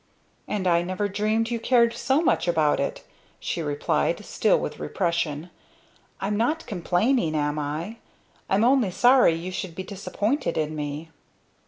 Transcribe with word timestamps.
"And 0.47 0.65
I 0.65 0.81
never 0.81 1.07
dreamed 1.07 1.51
you 1.51 1.59
cared 1.59 1.93
so 1.93 2.21
much 2.23 2.47
about 2.47 2.79
it," 2.79 3.03
she 3.39 3.61
replied, 3.61 4.25
still 4.25 4.57
with 4.57 4.79
repression. 4.79 5.51
"I'm 6.19 6.35
not 6.35 6.65
complaining, 6.65 7.35
am 7.35 7.59
I? 7.59 7.97
I'm 8.49 8.63
only 8.63 8.89
sorry 8.89 9.35
you 9.35 9.51
should 9.51 9.75
be 9.75 9.83
disappointed 9.83 10.57
in 10.57 10.75
me." 10.75 11.11